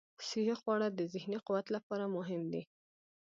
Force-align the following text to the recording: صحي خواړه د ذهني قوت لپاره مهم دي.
صحي 0.27 0.53
خواړه 0.61 0.87
د 0.91 0.99
ذهني 1.13 1.37
قوت 1.47 1.67
لپاره 1.75 2.05
مهم 2.15 2.41
دي. 2.53 2.61